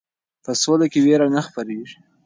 [0.43, 1.97] په سوله کې ویره نه خپریږي.